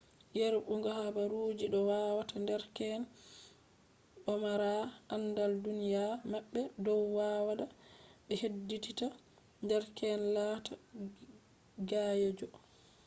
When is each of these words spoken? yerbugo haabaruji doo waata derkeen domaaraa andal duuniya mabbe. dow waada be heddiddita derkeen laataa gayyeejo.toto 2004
yerbugo 0.37 0.89
haabaruji 0.97 1.65
doo 1.73 1.85
waata 1.91 2.35
derkeen 2.47 3.03
domaaraa 4.25 4.83
andal 5.15 5.53
duuniya 5.63 6.03
mabbe. 6.31 6.61
dow 6.85 7.03
waada 7.17 7.65
be 8.25 8.33
heddiddita 8.41 9.05
derkeen 9.69 10.19
laataa 10.35 10.81
gayyeejo.toto 11.89 12.57
2004 12.57 12.89